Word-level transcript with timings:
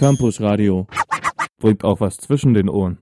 Campus 0.00 0.40
Radio. 0.40 0.86
Bringt 1.58 1.84
auch 1.84 2.00
was 2.00 2.16
zwischen 2.16 2.54
den 2.54 2.70
Ohren. 2.70 3.00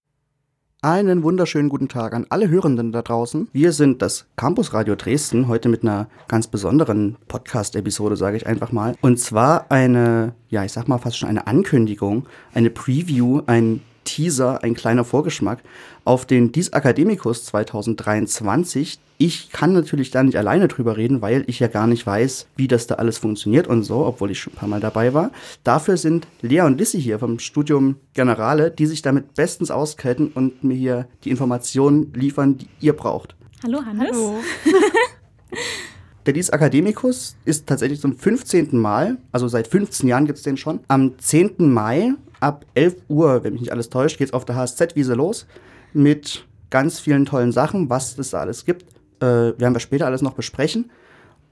Einen 0.83 1.23
wunderschönen 1.23 1.68
guten 1.68 1.89
Tag 1.89 2.13
an 2.13 2.26
alle 2.28 2.49
Hörenden 2.49 2.91
da 2.91 3.02
draußen. 3.02 3.47
Wir 3.52 3.71
sind 3.71 4.02
das 4.02 4.26
Campus 4.34 4.75
Radio 4.75 4.97
Dresden, 4.97 5.47
heute 5.47 5.69
mit 5.69 5.83
einer 5.83 6.08
ganz 6.26 6.49
besonderen 6.49 7.17
Podcast-Episode, 7.29 8.16
sage 8.16 8.37
ich 8.37 8.48
einfach 8.48 8.73
mal. 8.73 8.96
Und 9.00 9.21
zwar 9.21 9.71
eine, 9.71 10.34
ja, 10.48 10.64
ich 10.64 10.72
sag 10.72 10.88
mal 10.88 10.98
fast 10.98 11.18
schon 11.18 11.29
eine 11.29 11.46
Ankündigung, 11.46 12.26
eine 12.52 12.68
Preview, 12.68 13.42
ein 13.46 13.80
Teaser, 14.09 14.64
ein 14.64 14.75
kleiner 14.75 15.04
Vorgeschmack 15.04 15.62
auf 16.06 16.25
den 16.25 16.50
Dies 16.50 16.70
Academicus 16.70 17.45
2023. 17.45 18.98
Ich 19.18 19.50
kann 19.50 19.75
natürlich 19.75 20.11
da 20.11 20.22
nicht 20.22 20.38
alleine 20.38 20.66
drüber 20.66 20.96
reden, 20.96 21.20
weil 21.20 21.45
ich 21.46 21.61
ja 21.61 21.66
gar 21.66 21.86
nicht 21.86 22.07
weiß, 22.07 22.46
wie 22.57 22.68
das 22.68 22.86
da 22.86 22.94
alles 22.94 23.18
funktioniert 23.18 23.66
und 23.66 23.82
so, 23.82 24.07
obwohl 24.07 24.30
ich 24.30 24.40
schon 24.40 24.54
ein 24.54 24.57
paar 24.57 24.68
Mal 24.68 24.80
dabei 24.80 25.12
war. 25.12 25.30
Dafür 25.62 25.98
sind 25.98 26.26
Lea 26.40 26.62
und 26.62 26.79
Lissy 26.79 27.03
hier 27.03 27.18
vom 27.18 27.39
Studium 27.39 27.96
Generale, 28.14 28.71
die 28.71 28.86
sich 28.86 29.03
damit 29.03 29.34
bestens 29.34 29.71
auskennen 29.71 30.29
und 30.34 30.64
mir 30.64 30.76
hier 30.76 31.09
die 31.25 31.31
Informationen 31.31 32.11
liefern, 32.15 32.56
die 32.56 32.69
ihr 32.81 32.95
braucht. 32.95 33.37
Hallo 33.62 33.84
Hannes. 33.84 34.09
Hallo. 34.11 34.41
Der 36.29 36.35
Dies 36.35 36.51
Academicus 36.51 37.37
ist 37.47 37.67
tatsächlich 37.67 38.03
zum 38.03 38.15
15. 38.15 38.77
Mal, 38.77 39.17
also 39.33 39.49
seit 39.49 39.67
15 39.67 40.07
Jahren 40.07 40.27
gibt 40.27 40.37
es 40.37 40.45
den 40.45 40.59
schon, 40.59 40.81
am 40.87 41.19
10. 41.19 41.55
Mai 41.73 42.13
ab 42.39 42.67
11 42.75 42.97
Uhr, 43.09 43.45
wenn 43.45 43.55
mich 43.55 43.63
nicht 43.63 43.73
alles 43.73 43.89
täuscht, 43.89 44.19
geht 44.19 44.27
es 44.27 44.35
auf 44.35 44.45
der 44.45 44.57
HSZ-Wiese 44.57 45.15
los 45.15 45.47
mit 45.95 46.47
ganz 46.69 47.01
vielen 47.01 47.25
tollen 47.25 47.51
Sachen, 47.51 47.89
was 47.89 48.19
es 48.19 48.29
da 48.29 48.41
alles 48.41 48.67
gibt. 48.67 48.85
Äh, 49.21 49.25
werden 49.59 49.75
wir 49.75 49.81
später 49.81 50.05
alles 50.05 50.21
noch 50.21 50.35
besprechen 50.35 50.91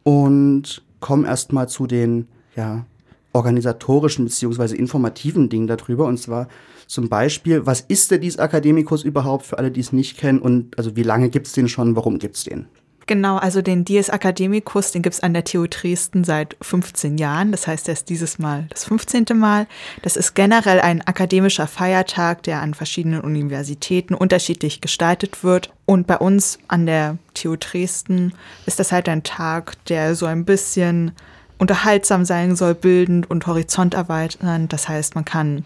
und 0.03 0.83
kommen 1.01 1.25
erstmal 1.25 1.71
zu 1.71 1.87
den 1.87 2.29
ja, 2.55 2.85
organisatorischen 3.33 4.27
bzw. 4.27 4.77
informativen 4.77 5.49
Dingen 5.49 5.69
darüber. 5.69 6.05
Und 6.05 6.19
zwar 6.19 6.49
zum 6.87 7.09
Beispiel, 7.09 7.65
was 7.65 7.81
ist 7.81 8.11
der 8.11 8.19
Dies 8.19 8.37
Academicus 8.37 9.05
überhaupt 9.05 9.47
für 9.47 9.57
alle, 9.57 9.71
die 9.71 9.81
es 9.81 9.95
nicht 9.95 10.19
kennen 10.19 10.39
und 10.39 10.77
also 10.77 10.97
wie 10.97 11.03
lange 11.03 11.31
gibt 11.31 11.47
es 11.47 11.55
den 11.55 11.67
schon, 11.67 11.97
warum 11.97 12.19
gibt 12.19 12.37
es 12.37 12.45
den? 12.45 12.67
Genau, 13.09 13.37
also 13.37 13.63
den 13.63 13.85
Dies 13.85 14.09
Academicus, 14.09 14.91
den 14.91 15.03
gibt 15.03 15.15
es 15.15 15.23
an 15.23 15.33
der 15.33 15.45
TU 15.45 15.67
Dresden 15.69 16.25
seit 16.25 16.57
15 16.61 17.19
Jahren. 17.19 17.53
Das 17.53 17.69
heißt, 17.69 17.87
er 17.89 17.93
ist 17.93 18.09
dieses 18.09 18.41
Mal 18.41 18.67
das 18.69 18.85
15. 18.85 19.27
Mal. 19.35 19.69
Das 20.03 20.17
ist 20.17 20.35
generell 20.35 20.81
ein 20.81 21.07
akademischer 21.07 21.69
Feiertag, 21.69 22.43
der 22.43 22.61
an 22.61 22.75
verschiedenen 22.75 23.21
Universitäten 23.21 24.13
unterschiedlich 24.15 24.81
gestaltet 24.81 25.45
wird. 25.45 25.73
Und 25.85 26.09
bei 26.09 26.17
uns 26.17 26.59
an 26.67 26.87
der 26.87 27.19
TU 27.35 27.55
Dresden 27.55 28.33
ist 28.67 28.81
das 28.81 28.91
halt 28.91 29.09
ein 29.09 29.23
Tag, 29.23 29.77
der 29.85 30.17
so 30.17 30.27
ein 30.27 30.45
bisschen 30.45 31.13
unterhaltsam 31.59 32.25
sein 32.25 32.57
soll, 32.57 32.75
bildend 32.75 33.31
und 33.31 33.47
Horizont 33.47 33.95
erweitern. 33.95 34.67
Das 34.67 34.89
heißt, 34.89 35.15
man 35.15 35.25
kann 35.25 35.65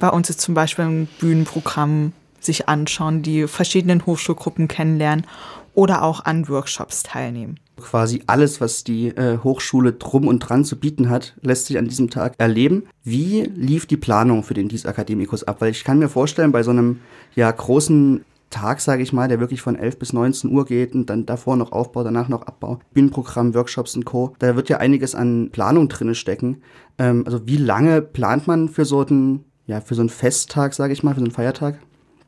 bei 0.00 0.08
uns 0.08 0.28
ist 0.28 0.40
zum 0.40 0.54
Beispiel 0.54 0.84
ein 0.84 1.08
Bühnenprogramm 1.20 2.12
sich 2.44 2.68
anschauen, 2.68 3.22
die 3.22 3.46
verschiedenen 3.46 4.06
Hochschulgruppen 4.06 4.68
kennenlernen 4.68 5.26
oder 5.74 6.02
auch 6.02 6.24
an 6.24 6.48
Workshops 6.48 7.02
teilnehmen. 7.02 7.58
Quasi 7.80 8.22
alles, 8.26 8.60
was 8.60 8.84
die 8.84 9.08
äh, 9.08 9.38
Hochschule 9.38 9.92
drum 9.92 10.28
und 10.28 10.40
dran 10.40 10.64
zu 10.64 10.78
bieten 10.78 11.08
hat, 11.08 11.34
lässt 11.40 11.66
sich 11.66 11.78
an 11.78 11.88
diesem 11.88 12.10
Tag 12.10 12.34
erleben. 12.38 12.84
Wie 13.02 13.42
lief 13.42 13.86
die 13.86 13.96
Planung 13.96 14.44
für 14.44 14.54
den 14.54 14.68
Dies 14.68 14.84
Academicus 14.84 15.44
ab? 15.44 15.60
Weil 15.60 15.70
ich 15.70 15.84
kann 15.84 15.98
mir 15.98 16.08
vorstellen, 16.08 16.52
bei 16.52 16.62
so 16.62 16.70
einem 16.70 17.00
ja 17.34 17.50
großen 17.50 18.24
Tag, 18.52 18.80
sage 18.80 19.02
ich 19.02 19.12
mal, 19.12 19.28
der 19.28 19.40
wirklich 19.40 19.62
von 19.62 19.76
11 19.76 19.98
bis 19.98 20.12
19 20.12 20.50
Uhr 20.52 20.66
geht 20.66 20.94
und 20.94 21.10
dann 21.10 21.26
davor 21.26 21.56
noch 21.56 21.72
Aufbau, 21.72 22.04
danach 22.04 22.28
noch 22.28 22.42
Abbau, 22.42 22.78
Bühnenprogramm, 22.92 23.54
Workshops 23.54 23.96
und 23.96 24.04
Co. 24.04 24.34
Da 24.38 24.54
wird 24.54 24.68
ja 24.68 24.76
einiges 24.76 25.14
an 25.14 25.48
Planung 25.50 25.88
drinne 25.88 26.14
stecken. 26.14 26.62
Ähm, 26.98 27.24
also 27.24 27.46
wie 27.46 27.56
lange 27.56 28.02
plant 28.02 28.46
man 28.46 28.68
für 28.68 28.84
so 28.84 29.04
einen, 29.04 29.44
ja, 29.66 29.80
für 29.80 29.94
so 29.94 30.02
einen 30.02 30.10
Festtag, 30.10 30.74
sage 30.74 30.92
ich 30.92 31.02
mal, 31.02 31.14
für 31.14 31.20
so 31.20 31.24
einen 31.24 31.34
Feiertag? 31.34 31.78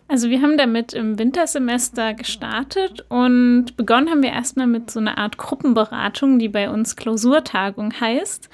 Also 0.07 0.29
wir 0.29 0.43
haben 0.43 0.59
damit 0.59 0.93
im 0.93 1.19
Wintersemester 1.19 2.13
gestartet 2.13 3.07
und 3.09 3.77
begonnen 3.77 4.11
haben 4.11 4.23
wir 4.23 4.31
erstmal 4.31 4.67
mit 4.67 4.91
so 4.91 5.01
einer 5.01 5.17
Art 5.17 5.39
Gruppenberatung, 5.39 6.39
die 6.39 6.49
bei 6.49 6.69
uns 6.69 6.95
Klausurtagung 6.95 7.93
heißt. 7.99 8.51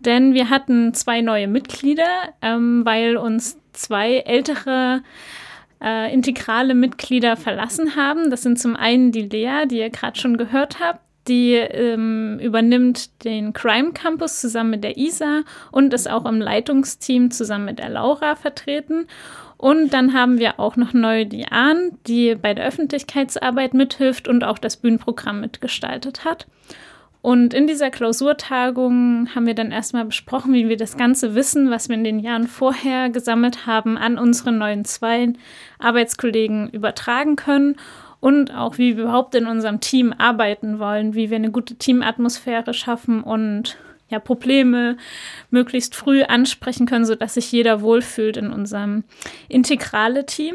Denn 0.00 0.34
wir 0.34 0.50
hatten 0.50 0.92
zwei 0.92 1.20
neue 1.20 1.46
Mitglieder, 1.46 2.34
ähm, 2.42 2.84
weil 2.84 3.16
uns 3.16 3.56
zwei 3.72 4.18
ältere 4.18 5.02
äh, 5.80 6.12
integrale 6.12 6.74
Mitglieder 6.74 7.36
verlassen 7.36 7.94
haben. 7.96 8.30
Das 8.30 8.42
sind 8.42 8.58
zum 8.58 8.76
einen 8.76 9.12
die 9.12 9.28
Lea, 9.28 9.66
die 9.66 9.78
ihr 9.78 9.90
gerade 9.90 10.18
schon 10.18 10.36
gehört 10.36 10.80
habt. 10.80 11.00
Die 11.28 11.52
ähm, 11.52 12.38
übernimmt 12.40 13.24
den 13.24 13.52
Crime 13.52 13.92
Campus 13.92 14.40
zusammen 14.40 14.70
mit 14.70 14.82
der 14.82 14.96
Isa 14.96 15.42
und 15.70 15.92
ist 15.92 16.10
auch 16.10 16.24
im 16.24 16.40
Leitungsteam 16.40 17.30
zusammen 17.30 17.66
mit 17.66 17.78
der 17.78 17.90
Laura 17.90 18.36
vertreten. 18.36 19.06
Und 19.60 19.92
dann 19.92 20.14
haben 20.14 20.38
wir 20.38 20.58
auch 20.58 20.76
noch 20.76 20.94
neu 20.94 21.26
die 21.26 21.46
Ahn, 21.46 21.90
die 22.06 22.34
bei 22.34 22.54
der 22.54 22.64
Öffentlichkeitsarbeit 22.64 23.74
mithilft 23.74 24.26
und 24.26 24.42
auch 24.42 24.56
das 24.56 24.78
Bühnenprogramm 24.78 25.42
mitgestaltet 25.42 26.24
hat. 26.24 26.46
Und 27.20 27.52
in 27.52 27.66
dieser 27.66 27.90
Klausurtagung 27.90 29.28
haben 29.34 29.44
wir 29.44 29.54
dann 29.54 29.70
erstmal 29.70 30.06
besprochen, 30.06 30.54
wie 30.54 30.70
wir 30.70 30.78
das 30.78 30.96
ganze 30.96 31.34
Wissen, 31.34 31.70
was 31.70 31.90
wir 31.90 31.96
in 31.96 32.04
den 32.04 32.20
Jahren 32.20 32.48
vorher 32.48 33.10
gesammelt 33.10 33.66
haben, 33.66 33.98
an 33.98 34.16
unsere 34.16 34.50
neuen 34.50 34.86
zwei 34.86 35.34
Arbeitskollegen 35.78 36.70
übertragen 36.70 37.36
können 37.36 37.76
und 38.18 38.54
auch 38.54 38.78
wie 38.78 38.96
wir 38.96 39.04
überhaupt 39.04 39.34
in 39.34 39.46
unserem 39.46 39.80
Team 39.80 40.14
arbeiten 40.16 40.78
wollen, 40.78 41.12
wie 41.12 41.28
wir 41.28 41.36
eine 41.36 41.50
gute 41.50 41.74
Teamatmosphäre 41.74 42.72
schaffen 42.72 43.22
und 43.22 43.76
ja, 44.10 44.18
Probleme 44.18 44.96
möglichst 45.50 45.94
früh 45.94 46.22
ansprechen 46.22 46.86
können, 46.86 47.06
sodass 47.06 47.34
sich 47.34 47.50
jeder 47.52 47.80
wohlfühlt 47.80 48.36
in 48.36 48.50
unserem 48.50 49.04
integrale 49.48 50.26
Team. 50.26 50.54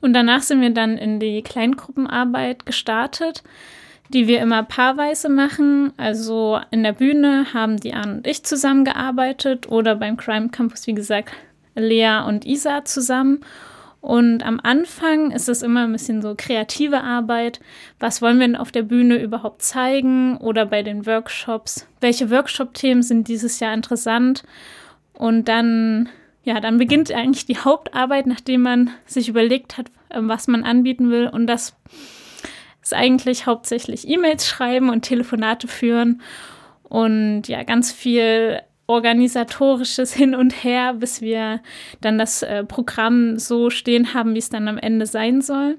Und 0.00 0.12
danach 0.14 0.42
sind 0.42 0.60
wir 0.60 0.70
dann 0.70 0.98
in 0.98 1.20
die 1.20 1.42
Kleingruppenarbeit 1.42 2.66
gestartet, 2.66 3.42
die 4.08 4.26
wir 4.26 4.40
immer 4.40 4.62
paarweise 4.62 5.28
machen. 5.28 5.92
Also 5.96 6.60
in 6.70 6.82
der 6.82 6.92
Bühne 6.92 7.52
haben 7.52 7.76
die 7.76 7.94
Anne 7.94 8.16
und 8.16 8.26
ich 8.26 8.44
zusammengearbeitet 8.44 9.68
oder 9.68 9.94
beim 9.94 10.16
Crime 10.16 10.48
Campus, 10.48 10.86
wie 10.86 10.94
gesagt, 10.94 11.32
Lea 11.74 12.22
und 12.26 12.44
Isa 12.44 12.84
zusammen. 12.84 13.40
Und 14.00 14.44
am 14.44 14.60
Anfang 14.62 15.32
ist 15.32 15.48
es 15.48 15.62
immer 15.62 15.84
ein 15.84 15.92
bisschen 15.92 16.22
so 16.22 16.34
kreative 16.36 17.02
Arbeit. 17.02 17.60
Was 17.98 18.22
wollen 18.22 18.38
wir 18.38 18.46
denn 18.46 18.56
auf 18.56 18.70
der 18.70 18.82
Bühne 18.82 19.20
überhaupt 19.20 19.62
zeigen 19.62 20.36
oder 20.36 20.66
bei 20.66 20.82
den 20.82 21.04
Workshops? 21.04 21.86
Welche 22.00 22.30
Workshop-Themen 22.30 23.02
sind 23.02 23.26
dieses 23.26 23.58
Jahr 23.58 23.74
interessant? 23.74 24.44
Und 25.14 25.48
dann, 25.48 26.08
ja, 26.44 26.60
dann 26.60 26.78
beginnt 26.78 27.10
eigentlich 27.12 27.46
die 27.46 27.58
Hauptarbeit, 27.58 28.26
nachdem 28.26 28.62
man 28.62 28.90
sich 29.04 29.28
überlegt 29.28 29.78
hat, 29.78 29.86
ähm, 30.10 30.28
was 30.28 30.46
man 30.46 30.62
anbieten 30.62 31.10
will. 31.10 31.26
Und 31.26 31.48
das 31.48 31.74
ist 32.82 32.94
eigentlich 32.94 33.46
hauptsächlich 33.46 34.08
E-Mails 34.08 34.46
schreiben 34.46 34.90
und 34.90 35.02
Telefonate 35.02 35.66
führen 35.66 36.22
und 36.84 37.42
ja, 37.48 37.62
ganz 37.62 37.92
viel 37.92 38.60
organisatorisches 38.88 40.12
Hin 40.14 40.34
und 40.34 40.64
Her, 40.64 40.94
bis 40.94 41.20
wir 41.20 41.60
dann 42.00 42.18
das 42.18 42.42
äh, 42.42 42.64
Programm 42.64 43.38
so 43.38 43.70
stehen 43.70 44.14
haben, 44.14 44.34
wie 44.34 44.38
es 44.38 44.48
dann 44.48 44.66
am 44.66 44.78
Ende 44.78 45.06
sein 45.06 45.40
soll. 45.40 45.78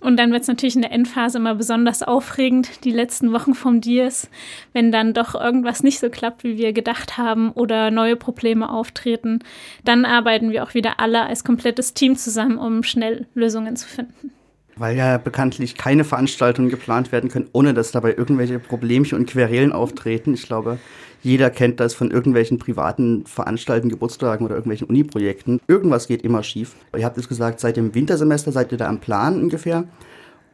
Und 0.00 0.16
dann 0.16 0.32
wird 0.32 0.42
es 0.42 0.48
natürlich 0.48 0.76
in 0.76 0.82
der 0.82 0.92
Endphase 0.92 1.38
immer 1.38 1.54
besonders 1.54 2.02
aufregend, 2.02 2.84
die 2.84 2.90
letzten 2.90 3.32
Wochen 3.32 3.54
vom 3.54 3.80
Dias, 3.80 4.30
wenn 4.72 4.92
dann 4.92 5.12
doch 5.12 5.34
irgendwas 5.34 5.82
nicht 5.82 5.98
so 5.98 6.08
klappt, 6.08 6.44
wie 6.44 6.56
wir 6.56 6.72
gedacht 6.72 7.18
haben 7.18 7.50
oder 7.52 7.90
neue 7.90 8.16
Probleme 8.16 8.70
auftreten. 8.70 9.40
Dann 9.84 10.04
arbeiten 10.04 10.50
wir 10.50 10.62
auch 10.62 10.74
wieder 10.74 11.00
alle 11.00 11.26
als 11.26 11.42
komplettes 11.42 11.94
Team 11.94 12.16
zusammen, 12.16 12.58
um 12.58 12.82
schnell 12.82 13.26
Lösungen 13.34 13.76
zu 13.76 13.88
finden. 13.88 14.32
Weil 14.78 14.96
ja 14.96 15.18
bekanntlich 15.18 15.76
keine 15.76 16.04
Veranstaltungen 16.04 16.68
geplant 16.68 17.12
werden 17.12 17.30
können, 17.30 17.48
ohne 17.52 17.74
dass 17.74 17.90
dabei 17.90 18.14
irgendwelche 18.14 18.58
Problemchen 18.58 19.18
und 19.18 19.26
Querelen 19.26 19.72
auftreten. 19.72 20.34
Ich 20.34 20.46
glaube, 20.46 20.78
jeder 21.22 21.50
kennt 21.50 21.80
das 21.80 21.94
von 21.94 22.10
irgendwelchen 22.10 22.58
privaten 22.58 23.26
Veranstaltungen, 23.26 23.90
Geburtstagen 23.90 24.44
oder 24.46 24.54
irgendwelchen 24.54 24.88
Uni-Projekten. 24.88 25.60
Irgendwas 25.66 26.06
geht 26.06 26.22
immer 26.22 26.42
schief. 26.42 26.76
Ihr 26.96 27.04
habt 27.04 27.18
es 27.18 27.28
gesagt, 27.28 27.60
seit 27.60 27.76
dem 27.76 27.94
Wintersemester 27.94 28.52
seid 28.52 28.70
ihr 28.72 28.78
da 28.78 28.88
am 28.88 29.00
Plan 29.00 29.40
ungefähr 29.40 29.84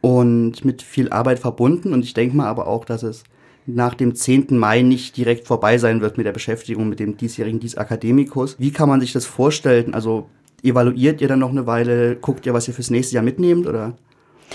und 0.01 0.65
mit 0.65 0.81
viel 0.81 1.09
Arbeit 1.09 1.39
verbunden. 1.39 1.93
Und 1.93 2.03
ich 2.03 2.13
denke 2.13 2.35
mal 2.35 2.47
aber 2.47 2.67
auch, 2.67 2.85
dass 2.85 3.03
es 3.03 3.23
nach 3.67 3.93
dem 3.95 4.15
10. 4.15 4.57
Mai 4.57 4.81
nicht 4.81 5.17
direkt 5.17 5.47
vorbei 5.47 5.77
sein 5.77 6.01
wird 6.01 6.17
mit 6.17 6.25
der 6.25 6.31
Beschäftigung 6.31 6.87
mit 6.89 6.99
dem 6.99 7.17
diesjährigen 7.17 7.59
Dies 7.59 7.75
Akademikus. 7.75 8.55
Wie 8.59 8.71
kann 8.71 8.89
man 8.89 9.01
sich 9.01 9.13
das 9.13 9.25
vorstellen? 9.25 9.93
Also 9.93 10.29
evaluiert 10.63 11.21
ihr 11.21 11.27
dann 11.27 11.39
noch 11.39 11.49
eine 11.49 11.67
Weile, 11.67 12.15
guckt 12.15 12.45
ihr, 12.45 12.53
was 12.53 12.67
ihr 12.67 12.73
fürs 12.73 12.89
nächste 12.89 13.15
Jahr 13.15 13.23
mitnehmt 13.23 13.67
oder 13.67 13.97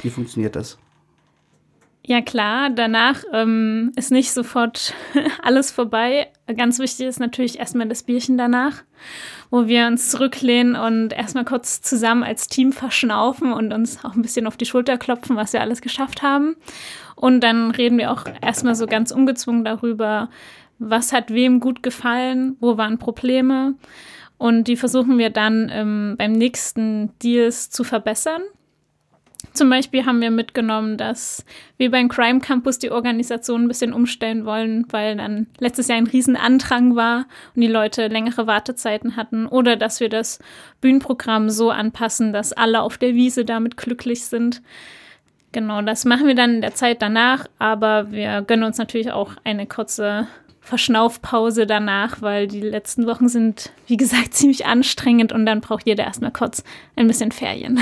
wie 0.03 0.11
funktioniert 0.11 0.57
das? 0.57 0.79
Ja 2.03 2.23
klar, 2.23 2.71
danach 2.71 3.23
ähm, 3.33 3.93
ist 3.95 4.11
nicht 4.11 4.33
sofort 4.33 4.95
alles 5.43 5.71
vorbei. 5.71 6.29
Ganz 6.57 6.79
wichtig 6.79 7.07
ist 7.07 7.21
natürlich 7.21 7.59
erstmal 7.59 7.89
das 7.89 8.03
Bierchen 8.03 8.39
danach, 8.39 8.83
wo 9.51 9.69
wir 9.69 9.87
uns 9.87 10.11
zurücklehnen 10.11 10.77
und 10.77 11.13
erstmal 11.13 11.45
kurz 11.45 11.83
zusammen 11.83 12.23
als 12.23 12.49
Team 12.49 12.73
verschnaufen 12.73 13.53
und 13.53 13.73
uns 13.73 14.03
auch 14.05 14.15
ein 14.15 14.23
bisschen 14.23 14.47
auf 14.47 14.57
die 14.57 14.65
Schulter 14.65 14.97
klopfen, 14.97 15.37
was 15.37 15.53
wir 15.53 15.61
alles 15.61 15.83
geschafft 15.83 16.23
haben. 16.23 16.57
Und 17.17 17.41
dann 17.41 17.71
reden 17.71 17.99
wir 17.99 18.11
auch 18.11 18.25
erstmal 18.41 18.75
so 18.75 18.87
ganz 18.87 19.13
ungezwungen 19.13 19.65
darüber, 19.65 20.31
was 20.79 21.13
hat 21.13 21.31
wem 21.31 21.61
gut 21.61 21.83
gefallen, 21.83 22.57
wo 22.61 22.79
waren 22.79 22.99
Probleme. 22.99 23.75
Und 24.39 24.65
die 24.65 24.77
versuchen 24.77 25.19
wir 25.19 25.29
dann 25.29 25.71
ähm, 25.71 26.15
beim 26.17 26.33
nächsten 26.33 27.11
Deals 27.23 27.69
zu 27.69 27.85
verbessern. 27.85 28.41
Zum 29.53 29.71
Beispiel 29.71 30.07
haben 30.07 30.21
wir 30.21 30.31
mitgenommen, 30.31 30.97
dass 30.97 31.45
wir 31.77 31.91
beim 31.91 32.09
Crime 32.09 32.41
Campus 32.41 32.79
die 32.79 32.91
Organisation 32.91 33.63
ein 33.63 33.69
bisschen 33.69 33.93
umstellen 33.93 34.45
wollen, 34.45 34.87
weil 34.91 35.17
dann 35.17 35.47
letztes 35.59 35.89
Jahr 35.89 35.99
ein 35.99 36.07
Riesenandrang 36.07 36.97
war 36.97 37.27
und 37.55 37.63
die 37.63 37.69
Leute 37.69 38.09
längere 38.09 38.47
Wartezeiten 38.47 39.17
hatten. 39.17 39.47
Oder 39.47 39.77
dass 39.77 40.01
wir 40.01 40.09
das 40.09 40.39
Bühnenprogramm 40.81 41.51
so 41.51 41.71
anpassen, 41.71 42.33
dass 42.33 42.53
alle 42.53 42.83
auf 42.83 42.99
der 42.99 43.15
Wiese 43.15 43.45
damit 43.45 43.77
glücklich 43.77 44.25
sind. 44.25 44.63
Genau, 45.53 45.83
das 45.83 46.05
machen 46.05 46.27
wir 46.27 46.35
dann 46.35 46.57
in 46.57 46.61
der 46.61 46.75
Zeit 46.75 47.03
danach, 47.03 47.47
aber 47.59 48.13
wir 48.13 48.43
gönnen 48.43 48.65
uns 48.65 48.79
natürlich 48.79 49.11
auch 49.11 49.33
eine 49.43 49.67
kurze 49.67 50.29
Verschnaufpause 50.61 51.67
danach, 51.67 52.23
weil 52.23 52.47
die 52.47 52.61
letzten 52.61 53.07
Wochen 53.07 53.29
sind, 53.29 53.73
wie 53.87 53.97
gesagt, 53.97 54.35
ziemlich 54.35 54.67
anstrengend 54.67 55.33
und 55.33 55.47
dann 55.47 55.61
braucht 55.61 55.87
jeder 55.87 56.05
erstmal 56.05 56.31
kurz 56.31 56.63
ein 56.97 57.07
bisschen 57.07 57.33
Ferien. 57.33 57.81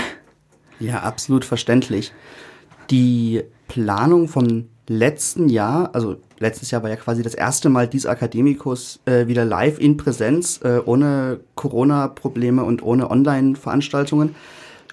Ja, 0.81 1.01
absolut 1.01 1.45
verständlich. 1.45 2.13
Die 2.91 3.43
Planung 3.67 4.29
vom 4.29 4.69
letzten 4.89 5.49
Jahr, 5.49 5.95
also 5.95 6.17
letztes 6.39 6.71
Jahr 6.71 6.83
war 6.83 6.91
ja 6.91 6.97
quasi 6.97 7.23
das 7.23 7.35
erste 7.35 7.69
Mal 7.69 7.87
dies 7.87 8.07
Akademikus 8.07 9.01
äh, 9.05 9.27
wieder 9.27 9.45
live 9.45 9.79
in 9.79 9.97
Präsenz, 9.97 10.61
äh, 10.63 10.81
ohne 10.85 11.41
Corona-Probleme 11.55 12.65
und 12.65 12.83
ohne 12.83 13.11
Online-Veranstaltungen. 13.11 14.35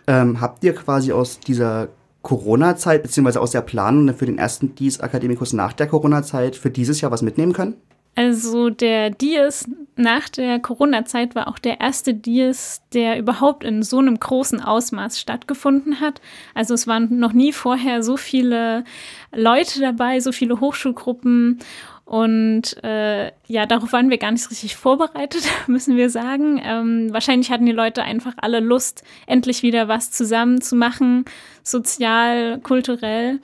Ähm, 0.08 0.42
habt 0.42 0.64
ihr 0.64 0.76
quasi 0.76 1.12
aus 1.12 1.40
dieser 1.40 1.88
Corona-Zeit, 2.22 3.04
beziehungsweise 3.04 3.40
aus 3.40 3.52
der 3.52 3.62
Planung 3.62 4.14
für 4.16 4.26
den 4.26 4.38
ersten 4.38 4.76
Dies 4.76 5.00
Akademikus 5.00 5.54
nach 5.54 5.74
der 5.74 5.88
Corona-Zeit 5.88 6.56
für 6.56 6.70
dieses 6.70 7.00
Jahr 7.02 7.12
was 7.12 7.22
mitnehmen 7.22 7.54
können? 7.54 7.76
Also 8.16 8.70
der 8.70 9.10
Dies 9.10 9.70
nach 9.98 10.30
der 10.30 10.60
Corona-Zeit 10.60 11.36
war 11.36 11.50
auch 11.50 11.60
der 11.60 11.82
erste 11.82 12.14
Dies, 12.14 12.82
der 12.94 13.20
überhaupt 13.20 13.66
in 13.66 13.84
so 13.84 14.00
einem 14.00 14.18
großen 14.18 14.62
Ausmaß 14.62 15.20
stattgefunden 15.20 16.00
hat. 16.00 16.22
Also 16.54 16.74
es 16.74 16.88
waren 16.88 17.20
noch 17.20 17.34
nie 17.34 17.52
vorher 17.52 18.04
so 18.04 18.16
viele 18.16 18.86
Leute 19.34 19.82
dabei, 19.82 20.22
so 20.22 20.32
viele 20.32 20.62
Hochschulgruppen. 20.62 21.60
Und 22.06 22.82
äh, 22.84 23.32
ja, 23.48 23.66
darauf 23.66 23.92
waren 23.92 24.10
wir 24.10 24.18
gar 24.18 24.32
nicht 24.32 24.50
richtig 24.50 24.78
vorbereitet, 24.78 25.44
müssen 25.68 25.98
wir 25.98 26.10
sagen. 26.10 26.62
Ähm, 26.64 27.12
wahrscheinlich 27.12 27.52
hatten 27.52 27.66
die 27.66 27.72
Leute 27.74 28.04
einfach 28.04 28.34
alle 28.38 28.62
Lust, 28.62 29.04
endlich 29.28 29.62
wieder 29.62 29.90
was 29.90 30.12
zusammen 30.12 30.62
zu 30.62 30.78
machen, 30.78 31.26
sozial, 31.64 32.60
kulturell. 32.60 33.40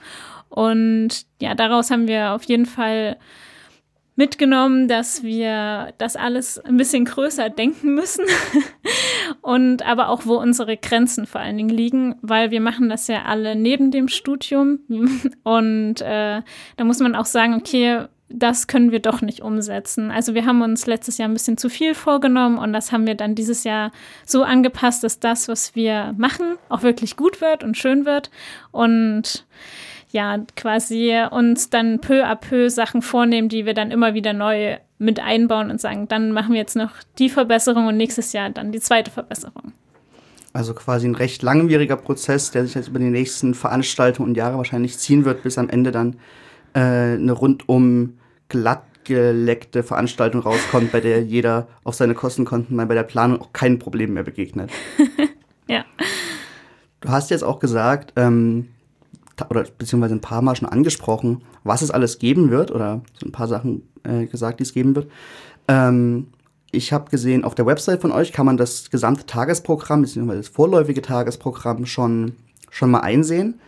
Und 0.48 1.26
ja, 1.40 1.54
daraus 1.54 1.90
haben 1.90 2.06
wir 2.06 2.32
auf 2.32 2.44
jeden 2.44 2.66
Fall 2.66 3.16
mitgenommen, 4.14 4.88
dass 4.88 5.22
wir 5.22 5.94
das 5.98 6.16
alles 6.16 6.58
ein 6.58 6.76
bisschen 6.76 7.04
größer 7.04 7.50
denken 7.50 7.94
müssen. 7.94 8.24
Und 9.40 9.82
aber 9.82 10.08
auch, 10.08 10.26
wo 10.26 10.36
unsere 10.36 10.76
Grenzen 10.76 11.26
vor 11.26 11.40
allen 11.40 11.56
Dingen 11.56 11.70
liegen, 11.70 12.16
weil 12.20 12.50
wir 12.50 12.60
machen 12.60 12.88
das 12.88 13.08
ja 13.08 13.22
alle 13.24 13.56
neben 13.56 13.90
dem 13.90 14.08
Studium. 14.08 14.80
Und 15.44 16.00
äh, 16.02 16.42
da 16.76 16.84
muss 16.84 17.00
man 17.00 17.14
auch 17.14 17.26
sagen, 17.26 17.54
okay, 17.54 18.06
das 18.34 18.66
können 18.66 18.92
wir 18.92 19.00
doch 19.00 19.20
nicht 19.20 19.42
umsetzen. 19.42 20.10
Also 20.10 20.34
wir 20.34 20.46
haben 20.46 20.62
uns 20.62 20.86
letztes 20.86 21.18
Jahr 21.18 21.28
ein 21.28 21.34
bisschen 21.34 21.58
zu 21.58 21.68
viel 21.68 21.94
vorgenommen 21.94 22.58
und 22.58 22.72
das 22.72 22.90
haben 22.90 23.06
wir 23.06 23.14
dann 23.14 23.34
dieses 23.34 23.64
Jahr 23.64 23.92
so 24.24 24.42
angepasst, 24.42 25.04
dass 25.04 25.20
das, 25.20 25.48
was 25.48 25.74
wir 25.74 26.14
machen, 26.16 26.56
auch 26.68 26.82
wirklich 26.82 27.16
gut 27.16 27.40
wird 27.40 27.62
und 27.62 27.76
schön 27.76 28.06
wird. 28.06 28.30
Und 28.70 29.44
ja, 30.12 30.38
quasi 30.56 31.14
uns 31.30 31.70
dann 31.70 32.00
peu 32.00 32.24
à 32.24 32.36
peu 32.36 32.68
Sachen 32.68 33.02
vornehmen, 33.02 33.48
die 33.48 33.66
wir 33.66 33.74
dann 33.74 33.90
immer 33.90 34.14
wieder 34.14 34.32
neu 34.32 34.76
mit 34.98 35.18
einbauen 35.18 35.70
und 35.70 35.80
sagen, 35.80 36.06
dann 36.08 36.32
machen 36.32 36.52
wir 36.52 36.60
jetzt 36.60 36.76
noch 36.76 36.92
die 37.18 37.28
Verbesserung 37.28 37.86
und 37.86 37.96
nächstes 37.96 38.32
Jahr 38.32 38.50
dann 38.50 38.72
die 38.72 38.80
zweite 38.80 39.10
Verbesserung. 39.10 39.72
Also 40.52 40.74
quasi 40.74 41.08
ein 41.08 41.14
recht 41.14 41.42
langwieriger 41.42 41.96
Prozess, 41.96 42.50
der 42.50 42.66
sich 42.66 42.74
jetzt 42.74 42.88
über 42.88 42.98
die 42.98 43.06
nächsten 43.06 43.54
Veranstaltungen 43.54 44.30
und 44.30 44.36
Jahre 44.36 44.58
wahrscheinlich 44.58 44.98
ziehen 44.98 45.24
wird, 45.24 45.42
bis 45.42 45.56
am 45.56 45.70
Ende 45.70 45.92
dann 45.92 46.16
äh, 46.74 47.14
eine 47.14 47.32
rundum 47.32 48.18
glattgeleckte 48.48 49.82
Veranstaltung 49.82 50.42
rauskommt, 50.42 50.92
bei 50.92 51.00
der 51.00 51.22
jeder 51.22 51.68
auf 51.84 51.94
seine 51.94 52.14
Kostenkonten 52.14 52.76
mal 52.76 52.86
bei 52.86 52.94
der 52.94 53.02
Planung 53.02 53.40
auch 53.40 53.52
kein 53.54 53.78
Problem 53.78 54.12
mehr 54.12 54.24
begegnet. 54.24 54.70
ja. 55.68 55.84
Du 57.00 57.08
hast 57.08 57.30
jetzt 57.30 57.44
auch 57.44 57.58
gesagt, 57.58 58.12
ähm, 58.16 58.68
oder 59.50 59.64
beziehungsweise 59.78 60.14
ein 60.14 60.20
paar 60.20 60.42
Mal 60.42 60.56
schon 60.56 60.68
angesprochen, 60.68 61.42
was 61.64 61.82
es 61.82 61.90
alles 61.90 62.18
geben 62.18 62.50
wird 62.50 62.70
oder 62.70 63.02
so 63.18 63.26
ein 63.26 63.32
paar 63.32 63.48
Sachen 63.48 63.82
äh, 64.04 64.26
gesagt, 64.26 64.60
die 64.60 64.64
es 64.64 64.72
geben 64.72 64.94
wird. 64.94 65.08
Ähm, 65.68 66.28
ich 66.70 66.92
habe 66.92 67.10
gesehen, 67.10 67.44
auf 67.44 67.54
der 67.54 67.66
Website 67.66 68.00
von 68.00 68.12
euch 68.12 68.32
kann 68.32 68.46
man 68.46 68.56
das 68.56 68.90
gesamte 68.90 69.26
Tagesprogramm, 69.26 70.02
beziehungsweise 70.02 70.40
das 70.40 70.48
vorläufige 70.48 71.02
Tagesprogramm 71.02 71.86
schon, 71.86 72.32
schon 72.70 72.90
mal 72.90 73.00
einsehen. 73.00 73.60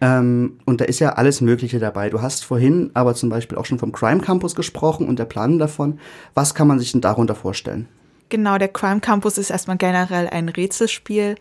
Ähm, 0.00 0.58
und 0.64 0.80
da 0.80 0.84
ist 0.84 0.98
ja 1.00 1.10
alles 1.10 1.40
Mögliche 1.40 1.78
dabei. 1.78 2.10
Du 2.10 2.22
hast 2.22 2.44
vorhin 2.44 2.90
aber 2.94 3.14
zum 3.14 3.28
Beispiel 3.28 3.58
auch 3.58 3.64
schon 3.64 3.78
vom 3.78 3.92
Crime 3.92 4.20
Campus 4.20 4.54
gesprochen 4.54 5.08
und 5.08 5.18
der 5.18 5.24
Plan 5.24 5.58
davon. 5.58 5.98
Was 6.34 6.54
kann 6.54 6.68
man 6.68 6.78
sich 6.78 6.92
denn 6.92 7.00
darunter 7.00 7.34
vorstellen? 7.34 7.88
Genau, 8.28 8.58
der 8.58 8.68
Crime 8.68 9.00
Campus 9.00 9.38
ist 9.38 9.50
erstmal 9.50 9.78
generell 9.78 10.28
ein 10.28 10.48
Rätselspiel. 10.48 11.36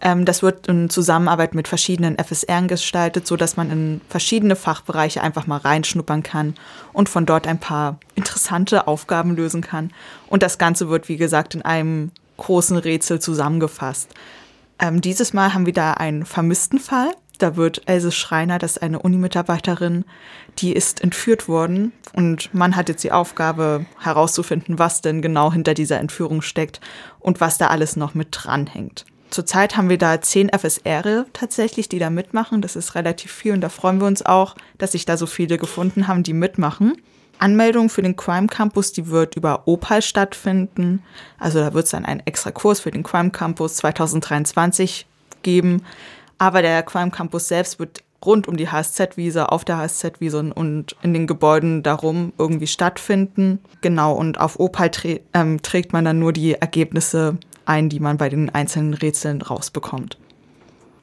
Ähm, 0.00 0.24
das 0.24 0.42
wird 0.42 0.66
in 0.66 0.90
Zusammenarbeit 0.90 1.54
mit 1.54 1.68
verschiedenen 1.68 2.16
FSRen 2.18 2.66
gestaltet, 2.66 3.26
so 3.26 3.36
dass 3.36 3.56
man 3.56 3.70
in 3.70 4.00
verschiedene 4.08 4.56
Fachbereiche 4.56 5.22
einfach 5.22 5.46
mal 5.46 5.58
reinschnuppern 5.58 6.24
kann 6.24 6.54
und 6.92 7.08
von 7.08 7.26
dort 7.26 7.46
ein 7.46 7.60
paar 7.60 7.98
interessante 8.16 8.88
Aufgaben 8.88 9.36
lösen 9.36 9.60
kann. 9.60 9.92
Und 10.28 10.42
das 10.42 10.58
Ganze 10.58 10.88
wird, 10.88 11.08
wie 11.08 11.16
gesagt, 11.16 11.54
in 11.54 11.62
einem 11.62 12.10
großen 12.38 12.76
Rätsel 12.76 13.20
zusammengefasst. 13.20 14.12
Ähm, 14.80 15.00
dieses 15.00 15.32
Mal 15.32 15.54
haben 15.54 15.66
wir 15.66 15.72
da 15.72 15.92
einen 15.92 16.26
vermissten 16.26 16.80
Fall. 16.80 17.12
Da 17.38 17.56
wird 17.56 17.82
Else 17.86 18.12
Schreiner, 18.12 18.58
das 18.58 18.72
ist 18.72 18.82
eine 18.82 19.00
Uni-Mitarbeiterin, 19.00 20.04
die 20.58 20.72
ist 20.72 21.02
entführt 21.02 21.48
worden 21.48 21.92
und 22.14 22.52
man 22.54 22.76
hat 22.76 22.88
jetzt 22.88 23.02
die 23.02 23.12
Aufgabe 23.12 23.86
herauszufinden, 23.98 24.78
was 24.78 25.00
denn 25.00 25.22
genau 25.22 25.52
hinter 25.52 25.74
dieser 25.74 25.98
Entführung 25.98 26.42
steckt 26.42 26.80
und 27.18 27.40
was 27.40 27.58
da 27.58 27.68
alles 27.68 27.96
noch 27.96 28.14
mit 28.14 28.28
dranhängt. 28.30 29.06
Zurzeit 29.30 29.78
haben 29.78 29.88
wir 29.88 29.96
da 29.96 30.20
zehn 30.20 30.50
FSR 30.50 31.24
tatsächlich, 31.32 31.88
die 31.88 31.98
da 31.98 32.10
mitmachen. 32.10 32.60
Das 32.60 32.76
ist 32.76 32.94
relativ 32.94 33.32
viel 33.32 33.54
und 33.54 33.62
da 33.62 33.70
freuen 33.70 33.98
wir 33.98 34.06
uns 34.06 34.24
auch, 34.24 34.54
dass 34.76 34.92
sich 34.92 35.06
da 35.06 35.16
so 35.16 35.24
viele 35.24 35.56
gefunden 35.56 36.06
haben, 36.06 36.22
die 36.22 36.34
mitmachen. 36.34 36.98
Anmeldung 37.38 37.88
für 37.88 38.02
den 38.02 38.14
Crime 38.14 38.46
Campus, 38.46 38.92
die 38.92 39.08
wird 39.08 39.34
über 39.34 39.66
Opal 39.66 40.02
stattfinden. 40.02 41.02
Also 41.38 41.60
da 41.60 41.72
wird 41.72 41.86
es 41.86 41.90
dann 41.92 42.04
einen 42.04 42.20
extra 42.20 42.50
Kurs 42.50 42.80
für 42.80 42.90
den 42.90 43.02
Crime 43.02 43.30
Campus 43.30 43.76
2023 43.76 45.06
geben. 45.42 45.82
Aber 46.42 46.60
der 46.60 46.82
Crime 46.82 47.12
Campus 47.12 47.46
selbst 47.46 47.78
wird 47.78 48.02
rund 48.26 48.48
um 48.48 48.56
die 48.56 48.68
HSZ-Wiese, 48.68 49.52
auf 49.52 49.64
der 49.64 49.78
HSZ-Wiese 49.78 50.52
und 50.52 50.96
in 51.00 51.14
den 51.14 51.28
Gebäuden 51.28 51.84
darum 51.84 52.32
irgendwie 52.36 52.66
stattfinden. 52.66 53.60
Genau, 53.80 54.12
und 54.14 54.40
auf 54.40 54.58
Opal 54.58 54.90
ähm, 55.34 55.62
trägt 55.62 55.92
man 55.92 56.04
dann 56.04 56.18
nur 56.18 56.32
die 56.32 56.54
Ergebnisse 56.54 57.38
ein, 57.64 57.88
die 57.88 58.00
man 58.00 58.16
bei 58.16 58.28
den 58.28 58.50
einzelnen 58.50 58.92
Rätseln 58.92 59.40
rausbekommt. 59.40 60.18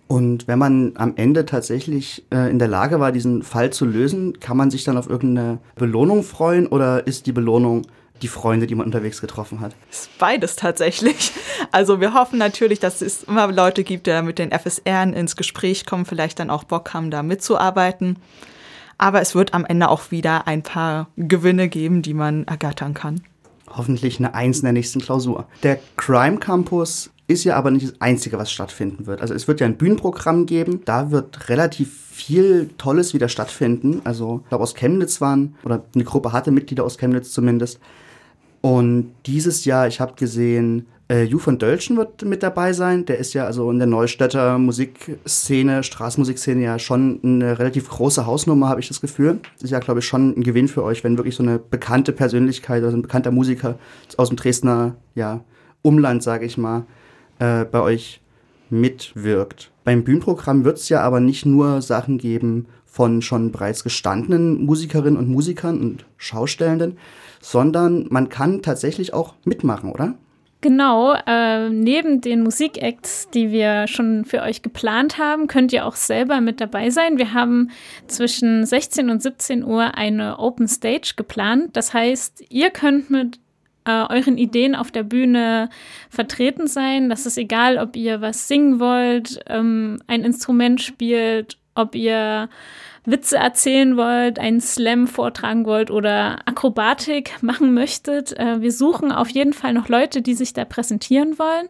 Und 0.10 0.50
wenn 0.50 0.60
man 0.60 0.91
am 0.96 1.13
Ende 1.15 1.46
tatsächlich 1.46 2.25
äh, 2.34 2.51
in 2.51 2.60
der 2.60 2.67
Lage 2.67 3.00
war, 3.00 3.13
diesen 3.13 3.41
Fall 3.41 3.69
zu 3.69 3.86
lösen, 3.86 4.41
kann 4.41 4.58
man 4.58 4.69
sich 4.69 4.84
dann 4.84 4.98
auf 4.98 5.10
irgendeine 5.10 5.60
Belohnung 5.75 6.24
freuen 6.24 6.67
oder 6.67 7.08
ist 7.08 7.27
die 7.27 7.31
Belohnung 7.31 7.84
die 8.21 8.27
Freunde, 8.27 8.67
die 8.67 8.75
man 8.75 8.85
unterwegs 8.85 9.21
getroffen 9.21 9.59
hat? 9.59 9.75
Ist 9.89 10.09
beides 10.17 10.55
tatsächlich. 10.55 11.31
Also 11.71 11.99
wir 11.99 12.13
hoffen 12.13 12.39
natürlich, 12.39 12.79
dass 12.79 13.01
es 13.01 13.23
immer 13.23 13.51
Leute 13.51 13.83
gibt, 13.83 14.07
die 14.07 14.21
mit 14.21 14.39
den 14.39 14.51
FSRen 14.51 15.13
ins 15.13 15.35
Gespräch 15.35 15.85
kommen, 15.85 16.05
vielleicht 16.05 16.39
dann 16.39 16.49
auch 16.49 16.63
Bock 16.63 16.93
haben, 16.93 17.11
da 17.11 17.23
mitzuarbeiten. 17.23 18.17
Aber 18.97 19.21
es 19.21 19.33
wird 19.33 19.53
am 19.53 19.65
Ende 19.65 19.89
auch 19.89 20.11
wieder 20.11 20.47
ein 20.47 20.61
paar 20.61 21.07
Gewinne 21.15 21.69
geben, 21.69 22.01
die 22.01 22.13
man 22.13 22.45
ergattern 22.45 22.93
kann. 22.93 23.21
Hoffentlich 23.69 24.19
eine 24.19 24.33
Eins 24.33 24.59
in 24.59 24.63
der 24.63 24.73
nächsten 24.73 24.99
Klausur. 24.99 25.47
Der 25.63 25.79
Crime 25.95 26.38
Campus 26.38 27.11
ist 27.27 27.43
ja 27.43 27.55
aber 27.55 27.69
nicht 27.69 27.85
das 27.88 28.01
Einzige, 28.01 28.39
was 28.39 28.51
stattfinden 28.51 29.05
wird. 29.05 29.21
Also 29.21 29.35
es 29.35 29.47
wird 29.47 29.59
ja 29.59 29.67
ein 29.67 29.77
Bühnenprogramm 29.77 30.47
geben. 30.47 30.81
Da 30.85 31.11
wird 31.11 31.49
relativ 31.49 31.91
viel 32.11 32.71
Tolles 32.77 33.13
wieder 33.13 33.29
stattfinden. 33.29 34.01
Also 34.03 34.41
ich 34.43 34.49
glaube 34.49 34.63
aus 34.63 34.73
Chemnitz 34.73 35.21
waren, 35.21 35.55
oder 35.63 35.85
eine 35.93 36.03
Gruppe 36.03 36.33
hatte 36.33 36.49
Mitglieder 36.51 36.83
aus 36.83 36.97
Chemnitz 36.97 37.31
zumindest. 37.31 37.79
Und 38.61 39.13
dieses 39.25 39.65
Jahr, 39.65 39.87
ich 39.87 39.99
habe 39.99 40.13
gesehen, 40.15 40.85
äh, 41.09 41.23
Ju 41.23 41.39
von 41.39 41.57
Dölschen 41.57 41.97
wird 41.97 42.23
mit 42.23 42.43
dabei 42.43 42.73
sein. 42.73 43.05
Der 43.05 43.17
ist 43.17 43.33
ja 43.33 43.45
also 43.45 43.71
in 43.71 43.79
der 43.79 43.87
Neustädter 43.87 44.57
Musikszene, 44.57 45.83
Straßenmusikszene 45.83 46.63
ja 46.63 46.77
schon 46.77 47.19
eine 47.23 47.57
relativ 47.57 47.89
große 47.89 48.25
Hausnummer, 48.25 48.69
habe 48.69 48.79
ich 48.79 48.87
das 48.87 49.01
Gefühl. 49.01 49.39
Ist 49.61 49.71
ja, 49.71 49.79
glaube 49.79 50.01
ich, 50.01 50.05
schon 50.05 50.37
ein 50.37 50.43
Gewinn 50.43 50.67
für 50.67 50.83
euch, 50.83 51.03
wenn 51.03 51.17
wirklich 51.17 51.35
so 51.35 51.43
eine 51.43 51.57
bekannte 51.57 52.11
Persönlichkeit 52.11 52.81
oder 52.81 52.91
so 52.91 52.97
ein 52.97 53.01
bekannter 53.01 53.31
Musiker 53.31 53.79
aus 54.17 54.29
dem 54.29 54.37
Dresdner 54.37 54.95
ja, 55.15 55.43
Umland, 55.81 56.21
sage 56.21 56.45
ich 56.45 56.57
mal, 56.57 56.85
äh, 57.39 57.65
bei 57.65 57.81
euch 57.81 58.21
mitwirkt. 58.69 59.71
Beim 59.83 60.03
Bühnenprogramm 60.03 60.63
wird 60.63 60.77
es 60.77 60.89
ja 60.89 61.01
aber 61.01 61.19
nicht 61.19 61.45
nur 61.45 61.81
Sachen 61.81 62.19
geben 62.19 62.67
von 62.89 63.22
schon 63.22 63.51
bereits 63.51 63.84
gestandenen 63.84 64.65
Musikerinnen 64.65 65.17
und 65.17 65.29
Musikern 65.29 65.79
und 65.79 66.05
Schaustellenden, 66.17 66.98
sondern 67.39 68.08
man 68.10 68.29
kann 68.29 68.62
tatsächlich 68.62 69.13
auch 69.13 69.36
mitmachen, 69.46 69.91
oder? 69.91 70.15
Genau, 70.62 71.13
äh, 71.25 71.69
neben 71.69 72.19
den 72.19 72.43
Musikacts, 72.43 73.29
die 73.29 73.50
wir 73.50 73.88
schon 73.88 74.25
für 74.25 74.41
euch 74.41 74.62
geplant 74.62 75.17
haben, 75.17 75.48
könnt 75.48 75.72
ihr 75.72 75.86
auch 75.86 75.96
selber 75.96 76.41
mit 76.41 76.60
dabei 76.60 76.89
sein. 76.89 77.17
Wir 77.17 77.34
haben 77.34 77.69
zwischen 78.08 78.65
16 78.65 79.10
und 79.10 79.22
17 79.22 79.63
Uhr 79.63 79.96
eine 79.96 80.38
Open 80.38 80.67
Stage 80.67 81.13
geplant. 81.15 81.77
Das 81.77 81.93
heißt, 81.93 82.43
ihr 82.50 82.72
könnt 82.72 83.10
mit 83.10 83.39
äh, 83.86 84.05
euren 84.10 84.38
Ideen 84.38 84.75
auf 84.75 84.91
der 84.91 85.03
Bühne 85.03 85.69
vertreten 86.10 86.67
sein. 86.67 87.10
Das 87.10 87.25
ist 87.25 87.38
egal, 87.38 87.77
ob 87.77 87.96
ihr 87.96 88.19
was 88.19 88.50
singen 88.50 88.81
wollt, 88.81 89.39
ähm, 89.48 90.01
ein 90.08 90.24
Instrument 90.24 90.81
spielt, 90.81 91.58
ob 91.75 91.95
ihr 91.95 92.49
Witze 93.05 93.38
erzählen 93.38 93.97
wollt, 93.97 94.39
einen 94.39 94.61
Slam 94.61 95.07
vortragen 95.07 95.65
wollt 95.65 95.91
oder 95.91 96.39
Akrobatik 96.45 97.41
machen 97.41 97.73
möchtet. 97.73 98.38
Äh, 98.38 98.61
wir 98.61 98.71
suchen 98.71 99.11
auf 99.11 99.29
jeden 99.29 99.53
Fall 99.53 99.73
noch 99.73 99.89
Leute, 99.89 100.21
die 100.21 100.33
sich 100.33 100.53
da 100.53 100.65
präsentieren 100.65 101.39
wollen. 101.39 101.67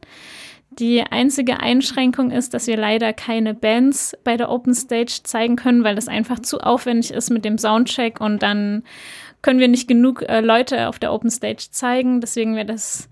Die 0.71 1.01
einzige 1.01 1.59
Einschränkung 1.59 2.31
ist, 2.31 2.53
dass 2.53 2.67
wir 2.67 2.77
leider 2.77 3.11
keine 3.11 3.53
Bands 3.53 4.15
bei 4.23 4.37
der 4.37 4.49
Open 4.49 4.73
Stage 4.73 5.21
zeigen 5.23 5.55
können, 5.55 5.83
weil 5.83 5.95
das 5.95 6.07
einfach 6.07 6.39
zu 6.39 6.59
aufwendig 6.59 7.11
ist 7.11 7.31
mit 7.31 7.43
dem 7.43 7.57
Soundcheck 7.57 8.21
und 8.21 8.43
dann 8.43 8.83
können 9.41 9.59
wir 9.59 9.67
nicht 9.67 9.87
genug 9.87 10.21
äh, 10.23 10.41
Leute 10.41 10.87
auf 10.87 10.99
der 10.99 11.13
Open 11.13 11.31
Stage 11.31 11.67
zeigen. 11.71 12.21
Deswegen 12.21 12.55
wäre 12.55 12.65
das 12.65 13.09